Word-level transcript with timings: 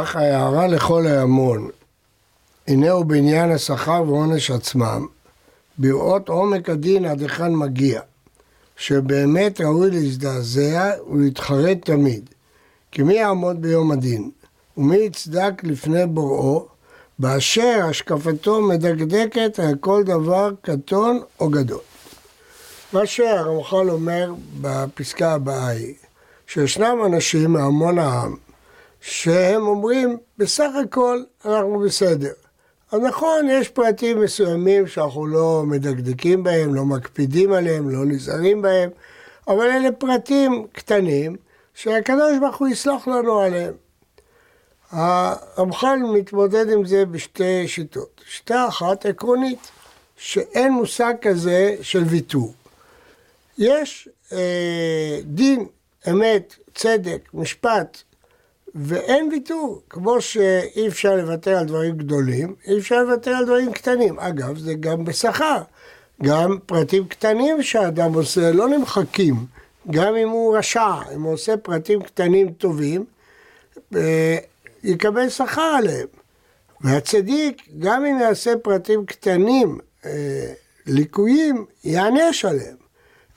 כך 0.00 0.16
ההערה 0.16 0.66
לכל 0.66 1.06
ההמון, 1.06 1.68
הנה 2.68 2.90
הוא 2.90 3.04
בעניין 3.04 3.50
השכר 3.50 4.02
ועונש 4.06 4.50
עצמם, 4.50 5.06
בראות 5.78 6.28
עומק 6.28 6.68
הדין 6.68 7.04
עד 7.04 7.22
היכן 7.22 7.54
מגיע, 7.54 8.00
שבאמת 8.76 9.60
ראוי 9.60 9.90
להזדעזע 9.90 10.90
ולהתחרט 11.10 11.78
תמיד, 11.84 12.30
כי 12.92 13.02
מי 13.02 13.14
יעמוד 13.14 13.62
ביום 13.62 13.90
הדין, 13.92 14.30
ומי 14.76 14.96
יצדק 14.96 15.52
לפני 15.62 16.06
בוראו, 16.06 16.66
באשר 17.18 17.80
השקפתו 17.90 18.62
מדקדקת 18.62 19.58
על 19.58 19.74
כל 19.80 20.02
דבר 20.02 20.50
קטון 20.62 21.20
או 21.40 21.48
גדול. 21.48 21.80
מה 22.92 23.06
שהרמח"ל 23.06 23.90
אומר 23.90 24.32
בפסקה 24.60 25.32
הבאה 25.32 25.68
היא, 25.68 25.94
שישנם 26.46 26.98
אנשים 27.06 27.52
מהמון 27.52 27.98
העם, 27.98 28.36
שהם 29.00 29.66
אומרים, 29.66 30.16
בסך 30.38 30.70
הכל 30.84 31.22
אנחנו 31.44 31.78
בסדר. 31.78 32.32
אז 32.92 33.00
נכון, 33.00 33.48
יש 33.50 33.68
פרטים 33.68 34.20
מסוימים 34.20 34.86
שאנחנו 34.86 35.26
לא 35.26 35.62
מדקדקים 35.66 36.42
בהם, 36.42 36.74
לא 36.74 36.84
מקפידים 36.84 37.52
עליהם, 37.52 37.90
לא 37.90 38.04
נזהרים 38.04 38.62
בהם, 38.62 38.90
אבל 39.48 39.70
אלה 39.70 39.92
פרטים 39.92 40.66
קטנים 40.72 41.36
שהקדוש 41.74 42.38
ברוך 42.40 42.56
הוא 42.56 42.68
יסלח 42.68 43.08
לנו 43.08 43.40
עליהם. 43.40 43.74
הרמח"ל 44.90 45.98
מתמודד 46.14 46.70
עם 46.70 46.84
זה 46.84 47.06
בשתי 47.06 47.68
שיטות. 47.68 48.20
שיטה 48.26 48.68
אחת 48.68 49.06
עקרונית, 49.06 49.70
שאין 50.16 50.72
מושג 50.72 51.14
כזה 51.22 51.76
של 51.82 52.02
ויתור. 52.02 52.54
יש 53.58 54.08
אה, 54.32 55.18
דין, 55.24 55.66
אמת, 56.10 56.54
צדק, 56.74 57.28
משפט, 57.34 58.02
ואין 58.74 59.28
ויתור. 59.32 59.82
כמו 59.90 60.20
שאי 60.20 60.88
אפשר 60.88 61.16
לוותר 61.16 61.58
על 61.58 61.64
דברים 61.64 61.96
גדולים, 61.96 62.54
אי 62.66 62.78
אפשר 62.78 63.02
לוותר 63.02 63.30
על 63.30 63.44
דברים 63.44 63.72
קטנים. 63.72 64.18
אגב, 64.18 64.58
זה 64.58 64.74
גם 64.74 65.04
בשכר. 65.04 65.62
גם 66.22 66.58
פרטים 66.66 67.08
קטנים 67.08 67.62
שהאדם 67.62 68.14
עושה 68.14 68.52
לא 68.52 68.68
נמחקים, 68.68 69.34
גם 69.90 70.16
אם 70.16 70.28
הוא 70.28 70.56
רשע, 70.56 70.94
אם 71.14 71.22
הוא 71.22 71.32
עושה 71.32 71.56
פרטים 71.56 72.02
קטנים 72.02 72.52
טובים, 72.52 73.04
אה, 73.96 74.36
יקבל 74.84 75.28
שכר 75.28 75.62
עליהם. 75.78 76.06
והצדיק, 76.80 77.62
גם 77.78 78.04
אם 78.04 78.18
יעשה 78.20 78.52
פרטים 78.62 79.06
קטנים, 79.06 79.78
אה, 80.04 80.52
ליקויים, 80.86 81.64
יענש 81.84 82.44
עליהם. 82.44 82.76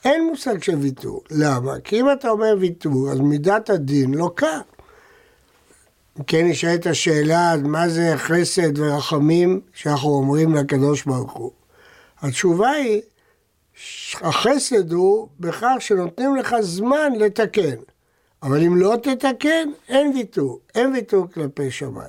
אין 0.04 0.26
מושג 0.26 0.62
של 0.62 0.74
ויתור. 0.74 1.22
למה? 1.30 1.80
כי 1.84 2.00
אם 2.00 2.12
אתה 2.12 2.30
אומר 2.30 2.56
ויתור, 2.60 3.10
אז 3.10 3.20
מידת 3.20 3.70
הדין 3.70 4.14
לא 4.14 4.30
קם. 4.34 4.60
כן 6.26 6.46
נשאלת 6.46 6.86
השאלה, 6.86 7.54
מה 7.62 7.88
זה 7.88 8.12
חסד 8.16 8.78
ורחמים 8.78 9.60
שאנחנו 9.72 10.08
אומרים 10.08 10.54
לקדוש 10.54 11.04
ברוך 11.04 11.32
הוא? 11.32 11.50
התשובה 12.20 12.70
היא, 12.70 13.02
החסד 14.20 14.92
הוא 14.92 15.28
בכך 15.40 15.76
שנותנים 15.78 16.36
לך 16.36 16.56
זמן 16.60 17.12
לתקן. 17.18 17.76
אבל 18.42 18.62
אם 18.62 18.76
לא 18.76 18.96
תתקן, 19.02 19.68
אין 19.88 20.12
ויתור. 20.14 20.60
אין 20.74 20.92
ויתור 20.92 21.26
כלפי 21.34 21.70
שמיים. 21.70 22.08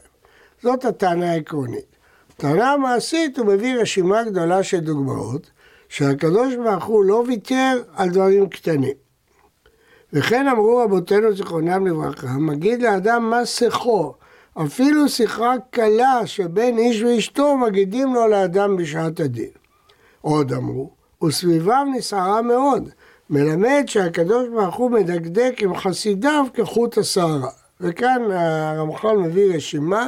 זאת 0.64 0.86
הטענה 0.86 1.32
העקרונית. 1.32 1.96
הטענה 2.30 2.72
המעשית, 2.72 3.38
הוא 3.38 3.48
מביא 3.48 3.76
רשימה 3.76 4.24
גדולה 4.24 4.64
של 4.64 4.80
דוגמאות, 4.80 5.52
שהקדוש 5.90 6.56
ברוך 6.56 6.86
הוא 6.86 7.06
לא 7.06 7.24
ויתר 7.28 7.84
על 7.96 8.10
דברים 8.10 8.50
קטנים. 8.50 9.05
וכן 10.14 10.48
אמרו 10.48 10.78
רבותינו 10.78 11.34
זיכרונם 11.34 11.88
לברכה, 11.88 12.28
מגיד 12.28 12.82
לאדם 12.82 13.30
מה 13.30 13.46
שיחו, 13.46 14.14
אפילו 14.66 15.10
שיחה 15.10 15.54
קלה 15.70 16.22
שבין 16.26 16.78
איש 16.78 17.02
ואשתו 17.02 17.58
מגידים 17.58 18.14
לו 18.14 18.28
לאדם 18.28 18.78
בשעת 18.78 19.20
הדין. 19.20 19.50
עוד 20.22 20.54
אמרו, 20.54 20.90
וסביבם 21.24 21.88
נסערה 21.98 22.42
מאוד, 22.42 22.90
מלמד 23.30 23.84
שהקדוש 23.88 24.50
ברוך 24.50 24.76
הוא 24.76 24.92
מדקדק 24.92 25.54
עם 25.60 25.76
חסידיו 25.76 26.46
כחוט 26.54 26.98
השערה. 26.98 27.50
וכאן 27.82 28.32
הרמח"ל 28.32 29.18
מביא 29.18 29.56
רשימה 29.56 30.08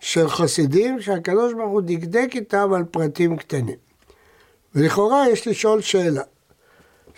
של 0.00 0.28
חסידים 0.28 1.00
שהקדוש 1.00 1.52
ברוך 1.52 1.70
הוא 1.70 1.82
דקדק 1.84 2.30
איתם 2.34 2.72
על 2.72 2.84
פרטים 2.84 3.36
קטנים. 3.36 3.76
ולכאורה 4.74 5.28
יש 5.28 5.48
לשאול 5.48 5.80
שאלה, 5.80 6.22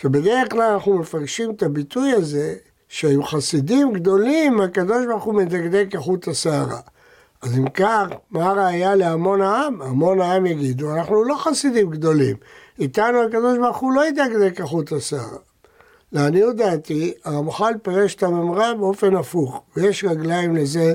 שבדרך 0.03 0.51
כלל 0.51 0.73
אנחנו 0.73 0.99
מפרשים 0.99 1.51
את 1.51 1.63
הביטוי 1.63 2.13
הזה 2.13 2.55
שהיו 2.89 3.23
חסידים 3.23 3.93
גדולים, 3.93 4.61
הקדוש 4.61 5.07
ברוך 5.07 5.25
הוא 5.25 5.35
מדקדק 5.35 5.87
כחוט 5.91 6.29
השערה. 6.29 6.81
אז 7.43 7.59
אם 7.59 7.69
כך, 7.69 8.07
מה 8.31 8.51
הראייה 8.51 8.95
להמון 8.95 9.43
העם? 9.43 9.83
המון 9.83 10.21
העם 10.21 10.47
יגידו, 10.47 10.95
אנחנו 10.95 11.25
לא 11.25 11.35
חסידים 11.35 11.91
גדולים, 11.91 12.37
איתנו 12.79 13.23
הקדוש 13.23 13.59
ברוך 13.59 13.77
הוא 13.77 13.93
לא 13.93 14.07
ידקדק 14.07 14.57
כחוט 14.57 14.93
השערה. 14.93 15.39
לעניות 16.13 16.57
דעתי, 16.57 17.13
הרמח"ל 17.25 17.75
פירש 17.83 18.15
את 18.15 18.23
הממרה 18.23 18.75
באופן 18.75 19.17
הפוך, 19.17 19.63
ויש 19.77 20.05
רגליים 20.05 20.57
לזה 20.57 20.95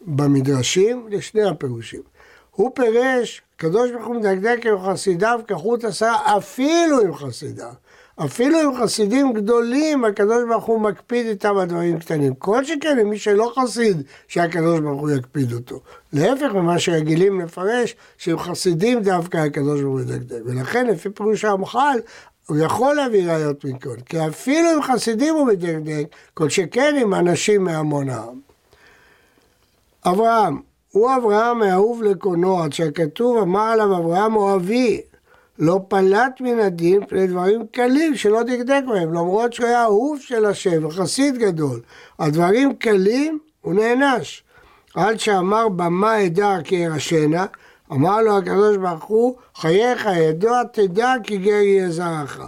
במדרשים, 0.00 1.06
לשני 1.10 1.44
הפירושים. 1.44 2.02
הוא 2.50 2.70
פירש, 2.74 3.42
הקדוש 3.56 3.90
ברוך 3.90 4.06
הוא 4.06 4.16
מדקדק 4.16 4.66
עם 4.66 4.78
חסידיו 4.86 5.40
כחוט 5.46 5.84
השערה, 5.84 6.36
אפילו 6.36 7.00
עם 7.00 7.14
חסידיו. 7.14 7.83
אפילו 8.16 8.58
עם 8.58 8.82
חסידים 8.82 9.32
גדולים, 9.32 10.04
הקדוש 10.04 10.44
ברוך 10.48 10.64
הוא 10.64 10.80
מקפיד 10.80 11.26
איתם 11.26 11.56
על 11.56 11.68
דברים 11.68 11.98
קטנים. 11.98 12.34
כל 12.34 12.64
שכן, 12.64 12.98
עם 13.00 13.10
מי 13.10 13.18
שלא 13.18 13.52
חסיד, 13.56 14.02
שהקדוש 14.28 14.80
ברוך 14.80 15.00
הוא 15.00 15.10
יקפיד 15.10 15.52
אותו. 15.52 15.80
להפך 16.12 16.54
ממה 16.54 16.78
שרגילים 16.78 17.40
לפרש, 17.40 17.96
שעם 18.18 18.38
חסידים 18.38 19.02
דווקא 19.02 19.36
הקדוש 19.36 19.80
ברוך 19.80 19.92
הוא 19.92 20.00
ידקדק. 20.00 20.40
ולכן, 20.44 20.86
לפי 20.86 21.10
פירוש 21.10 21.44
הרמח"ל, 21.44 21.98
הוא 22.46 22.56
יכול 22.56 22.94
להביא 22.94 23.30
ראיות 23.30 23.64
מכל, 23.64 23.96
כי 24.06 24.26
אפילו 24.28 24.68
עם 24.70 24.82
חסידים 24.82 25.34
הוא 25.34 25.46
מדקדק, 25.46 26.06
כל 26.34 26.48
שכן 26.48 26.94
עם 27.00 27.14
אנשים 27.14 27.64
מהמון 27.64 28.08
העם. 28.08 28.40
אברהם, 30.06 30.60
הוא 30.90 31.16
אברהם 31.16 31.62
האהוב 31.62 32.02
לקונו, 32.02 32.62
עד 32.62 32.72
שהכתוב 32.72 33.36
אמר 33.38 33.60
עליו 33.60 33.96
אברהם 33.98 34.36
אוהבי, 34.36 35.00
לא 35.58 35.80
פלט 35.88 36.40
מן 36.40 36.58
הדין 36.58 37.06
פני 37.06 37.26
דברים 37.26 37.66
קלים 37.72 38.14
שלא 38.14 38.42
דקדק 38.42 38.82
בהם, 38.88 39.14
למרות 39.14 39.52
שהוא 39.52 39.66
היה 39.66 39.82
אהוב 39.82 40.18
של 40.20 40.44
השם 40.44 40.84
וחסיד 40.84 41.38
גדול. 41.38 41.80
על 42.18 42.30
דברים 42.30 42.74
קלים 42.74 43.38
הוא 43.60 43.74
נענש. 43.74 44.42
עד 44.94 45.20
שאמר 45.20 45.68
במה 45.68 46.26
אדע 46.26 46.56
כי 46.64 46.74
ירשנה, 46.74 47.46
אמר 47.92 48.20
לו 48.20 48.38
הקדוש 48.38 48.76
ברוך 48.76 49.04
הוא, 49.04 49.36
חייך 49.54 50.08
ידוע 50.16 50.62
תדע 50.72 51.12
כי 51.22 51.36
גר 51.36 51.50
יהיה 51.50 51.90
זרעך. 51.90 52.40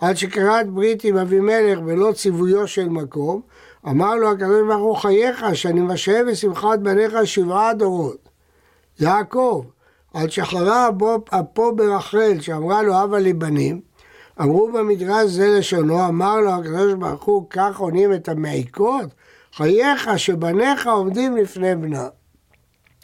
עד 0.00 0.16
שקראת 0.16 0.68
ברית 0.68 1.04
עם 1.04 1.16
אבימלך 1.16 1.78
ולא 1.86 2.12
ציוויו 2.12 2.68
של 2.68 2.88
מקום, 2.88 3.40
אמר 3.88 4.14
לו 4.14 4.30
הקדוש 4.30 4.62
ברוך 4.68 4.82
הוא, 4.82 4.96
חייך 4.96 5.44
שאני 5.54 5.80
משהה 5.80 6.24
בשמחת 6.24 6.78
בניך 6.78 7.14
שבעה 7.24 7.74
דורות. 7.74 8.28
יעקב, 9.00 9.64
על 10.14 10.30
שחרה 10.30 10.88
אפו 11.28 11.76
ברחל, 11.76 12.40
שאמרה 12.40 12.82
לו 12.82 13.04
אבא 13.04 13.18
לי 13.18 13.32
בנים, 13.32 13.80
אמרו 14.40 14.72
במדרש 14.72 15.30
זה 15.30 15.58
לשונו, 15.58 16.08
אמר 16.08 16.40
לו 16.40 16.50
הקדוש 16.50 16.94
ברוך 16.94 17.24
הוא, 17.24 17.46
כך 17.50 17.78
עונים 17.78 18.12
את 18.12 18.28
המעיקות, 18.28 19.10
חייך 19.56 20.18
שבניך 20.18 20.86
עומדים 20.86 21.36
לפני 21.36 21.76
בנה. 21.76 22.08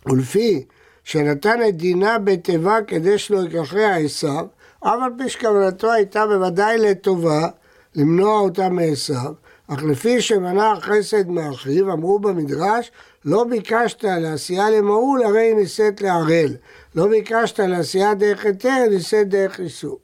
ולפי 0.06 0.64
שנתן 1.04 1.58
את 1.68 1.76
דינה 1.76 2.18
בתיבה 2.18 2.78
כדי 2.86 3.18
שלא 3.18 3.38
יקחיה 3.38 3.96
עשיו, 3.96 4.46
אף 4.80 4.98
על 5.04 5.12
פי 5.18 5.28
שכוונתו 5.28 5.92
הייתה 5.92 6.26
בוודאי 6.26 6.78
לטובה, 6.78 7.48
למנוע 7.94 8.40
אותה 8.40 8.68
מעשיו, 8.68 9.32
אך 9.72 9.82
לפי 9.82 10.20
שמנע 10.20 10.74
חסד 10.80 11.28
מאחיו, 11.28 11.92
אמרו 11.92 12.18
במדרש, 12.18 12.90
לא 13.24 13.44
ביקשת 13.44 14.04
לעשייה 14.04 14.70
למהול, 14.70 15.22
הרי 15.22 15.40
היא 15.40 15.54
נישאת 15.54 16.00
לערל. 16.00 16.56
לא 16.94 17.06
ביקשת 17.06 17.60
לעשייה 17.60 18.14
דרך 18.14 18.44
היתר, 18.44 18.86
נישאת 18.90 19.28
דרך 19.28 19.60
איסור. 19.60 19.98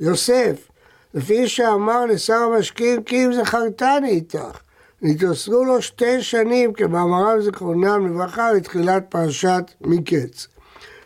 יוסף, 0.00 0.68
לפי 1.14 1.48
שאמר 1.48 2.06
לשר 2.06 2.34
המשקיעים, 2.34 3.02
כי 3.02 3.26
אם 3.26 3.32
זכרתני 3.32 4.08
איתך. 4.08 4.58
נתאסרו 5.02 5.64
לו 5.64 5.82
שתי 5.82 6.22
שנים 6.22 6.72
כמאמריו 6.72 7.42
זיכרונם 7.42 8.06
לברכה 8.06 8.52
לתחילת 8.52 9.04
פרשת 9.08 9.64
מקץ. 9.80 10.46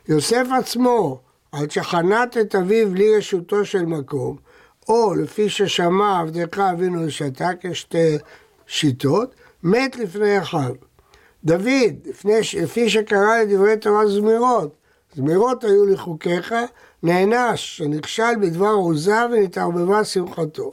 יוסף 0.09 0.47
עצמו, 0.59 1.21
עד 1.53 1.71
שחנת 1.71 2.37
את 2.37 2.55
אביו 2.55 2.91
בלי 2.91 3.17
רשותו 3.17 3.65
של 3.65 3.87
מקום, 3.87 4.37
או 4.91 5.15
לפי 5.15 5.49
ששמע 5.49 6.21
עבדך 6.21 6.59
אבינו 6.59 7.07
ושתק, 7.07 7.57
יש 7.65 7.81
שתי 7.81 8.19
שיטות, 8.67 9.35
מת 9.63 9.97
לפני 9.97 10.39
אחיו. 10.39 10.75
דוד, 11.45 11.95
לפני, 12.05 12.33
לפי 12.63 12.91
שקרא 12.91 13.39
לדברי 13.43 13.77
תורה 13.77 14.09
זמירות, 14.09 14.75
זמירות 15.17 15.65
היו 15.65 15.87
לחוקיך, 15.87 16.55
נענש, 17.03 17.77
שנכשל 17.77 18.37
בדבר 18.41 18.69
עוזה 18.69 19.27
ונתערבבה 19.33 20.05
שמחתו. 20.05 20.73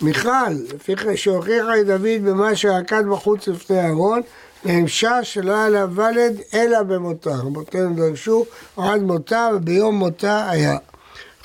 מיכל, 0.00 0.52
לפי 0.74 0.94
שהוכיחה 1.14 1.80
את 1.80 1.86
דוד 1.86 2.24
במה 2.24 2.56
שרקד 2.56 3.02
בחוץ 3.10 3.48
לפני 3.48 3.80
אהרון, 3.80 4.20
נאמשה 4.64 5.24
שלא 5.24 5.52
היה 5.54 5.68
לה 5.68 5.86
ולד 5.94 6.40
אלא 6.54 6.82
במותה. 6.82 7.34
רבותינו 7.34 7.94
דרשו 7.94 8.44
עד 8.76 9.02
מותה 9.02 9.48
וביום 9.54 9.94
מותה 9.94 10.50
היה. 10.50 10.76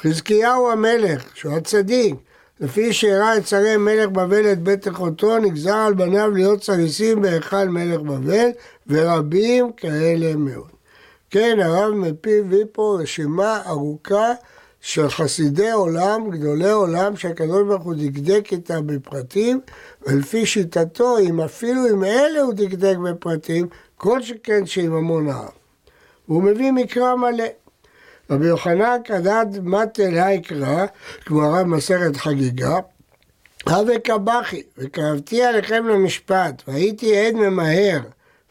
חזקיהו 0.01 0.71
המלך, 0.71 1.35
שהוא 1.35 1.53
הצדיק, 1.53 2.15
לפי 2.59 2.93
שהראה 2.93 3.37
את 3.37 3.47
שרי 3.47 3.77
מלך 3.77 4.09
בבל 4.09 4.51
את 4.51 4.63
בית 4.63 4.87
אחותו, 4.87 5.37
נגזר 5.37 5.75
על 5.75 5.93
בניו 5.93 6.31
להיות 6.31 6.63
סריסים 6.63 7.21
בהיכל 7.21 7.67
מלך 7.67 8.01
בבל, 8.01 8.49
ורבים 8.87 9.71
כאלה 9.71 10.35
מאוד. 10.35 10.67
כן, 11.29 11.57
הרב 11.61 11.93
מפיו 11.93 12.39
הביא 12.39 12.65
פה 12.71 12.97
רשימה 13.01 13.61
ארוכה 13.67 14.31
של 14.81 15.09
חסידי 15.09 15.71
עולם, 15.71 16.29
גדולי 16.29 16.69
עולם, 16.69 17.15
שהקדוש 17.15 17.63
ברוך 17.67 17.83
הוא 17.83 17.93
דקדק 17.97 18.47
איתם 18.51 18.87
בפרטים, 18.87 19.59
ולפי 20.07 20.45
שיטתו, 20.45 21.17
אם 21.19 21.41
אפילו 21.41 21.87
עם 21.87 22.03
אלה 22.03 22.41
הוא 22.41 22.53
דקדק 22.53 22.97
בפרטים, 22.97 23.67
כל 23.97 24.21
שכן 24.21 24.65
שעם 24.65 24.93
המון 24.93 25.29
העם. 25.29 25.47
והוא 26.27 26.43
מביא 26.43 26.71
מקרא 26.71 27.15
מלא. 27.15 27.45
רבי 28.29 28.47
יוחנן 28.47 28.97
כדד 29.03 29.45
מטל 29.63 30.17
היקרא, 30.17 30.85
כמו 31.25 31.43
הרב 31.43 31.67
מסכת 31.67 32.17
חגיגה, 32.17 32.75
הווה 33.69 33.99
קבחי, 33.99 34.61
וקרבתי 34.77 35.43
עליכם 35.43 35.87
למשפט, 35.87 36.63
והייתי 36.67 37.17
עד 37.17 37.33
ממהר, 37.33 37.99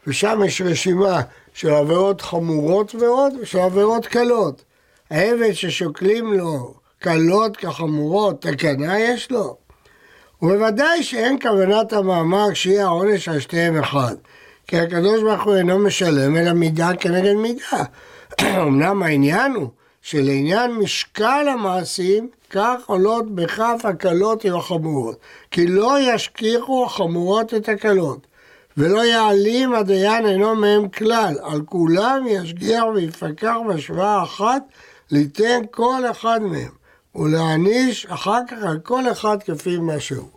ושם 0.07 0.41
יש 0.45 0.61
רשימה 0.61 1.21
של 1.53 1.73
עבירות 1.73 2.21
חמורות 2.21 2.95
ועוד, 2.95 3.33
ושל 3.41 3.59
עבירות 3.59 4.05
קלות. 4.05 4.63
העבד 5.09 5.53
ששוקלים 5.53 6.33
לו 6.33 6.73
קלות 6.99 7.57
כחמורות, 7.57 8.41
תקנה 8.41 8.99
יש 8.99 9.31
לו. 9.31 9.57
ובוודאי 10.41 11.03
שאין 11.03 11.39
כוונת 11.41 11.93
המאמר 11.93 12.53
שיהיה 12.53 12.85
העונש 12.85 13.29
על 13.29 13.39
שתיהם 13.39 13.79
אחד. 13.79 14.15
כי 14.67 14.79
הקדוש 14.79 15.21
ברוך 15.21 15.43
הוא 15.43 15.55
אינו 15.55 15.79
משלם 15.79 16.37
אלא 16.37 16.53
מידה 16.53 16.91
כנגד 16.99 17.33
מידה. 17.33 17.83
אמנם 18.61 19.03
העניין 19.03 19.51
הוא 19.51 19.69
שלעניין 20.01 20.71
משקל 20.71 21.47
המעשים, 21.47 22.29
כך 22.49 22.75
עולות 22.85 23.35
בכף 23.35 23.81
הקלות 23.83 24.45
עם 24.45 24.55
החמורות. 24.55 25.17
כי 25.51 25.67
לא 25.67 25.97
ישכיחו 26.01 26.85
החמורות 26.85 27.53
את 27.53 27.69
הקלות, 27.69 28.27
ולא 28.77 29.05
יעלים 29.05 29.73
הדיין 29.73 30.25
אינו 30.25 30.55
מהם 30.55 30.89
כלל. 30.89 31.35
על 31.43 31.61
כולם 31.65 32.25
ישגיח 32.27 32.83
ויפקח 32.95 33.55
בשוואה 33.69 34.23
אחת 34.23 34.63
ליתן 35.11 35.61
כל 35.71 36.01
אחד 36.11 36.39
מהם, 36.41 36.71
ולהעניש 37.15 38.05
אחר 38.05 38.39
כך 38.47 38.57
על 38.63 38.79
כל 38.79 39.11
אחד 39.11 39.43
כפי 39.43 39.77
מה 39.77 39.99
שהוא. 39.99 40.29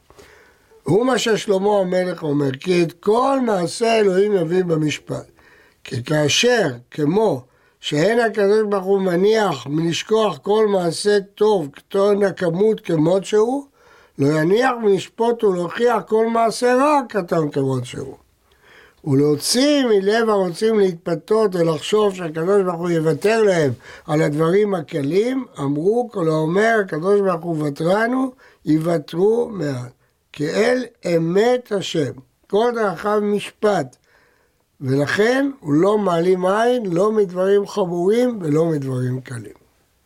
הוא 0.82 1.06
מה 1.06 1.19
ששלמה 1.19 1.79
המלך 1.81 2.23
אומר, 2.23 2.50
כי 2.61 2.82
את 2.82 2.93
כל 2.93 3.41
מעשה 3.47 4.00
אלוהים 4.00 4.32
יביא 4.32 4.64
במשפט. 4.64 5.26
כי 5.85 6.05
כאשר, 6.05 6.69
כמו 6.91 7.44
שאין 7.80 8.20
הקדוש 8.20 8.62
ברוך 8.68 8.84
הוא 8.84 9.00
מניח 9.00 9.66
מלשכוח 9.66 10.38
כל 10.38 10.66
מעשה 10.68 11.18
טוב 11.34 11.68
קטון 11.72 12.22
הכמות 12.22 12.80
כמות 12.80 13.24
שהוא, 13.24 13.64
לא 14.18 14.26
יניח 14.26 14.70
מלשפוט 14.82 15.44
ולהוכיח 15.44 16.02
כל 16.06 16.26
מעשה 16.26 16.74
רע 16.74 17.00
קטן 17.08 17.50
כמות 17.50 17.84
שהוא. 17.84 18.16
ולהוציא 19.04 19.84
מלב 19.86 20.28
הרוצים 20.28 20.78
להתפתות 20.78 21.54
ולחשוב 21.54 22.14
שהקדוש 22.14 22.62
ברוך 22.62 22.80
הוא 22.80 22.90
יוותר 22.90 23.42
להם 23.42 23.72
על 24.06 24.22
הדברים 24.22 24.74
הקלים, 24.74 25.44
אמרו 25.58 26.08
כל 26.12 26.28
האומר 26.28 26.76
הקדוש 26.84 27.20
ברוך 27.20 27.42
הוא 27.42 27.66
ותרנו, 27.66 28.32
יוותרו 28.64 29.48
מעט. 29.52 29.92
כי 30.32 30.50
אל 30.50 30.84
אמת 31.16 31.72
השם, 31.72 32.12
כל 32.46 32.72
דרכיו 32.74 33.20
משפט, 33.22 33.96
ולכן 34.80 35.50
הוא 35.60 35.72
לא 35.72 35.98
מעלים 35.98 36.46
עין, 36.46 36.86
לא 36.86 37.12
מדברים 37.12 37.66
חמורים 37.66 38.38
ולא 38.42 38.64
מדברים 38.64 39.20
קלים. 39.20 39.59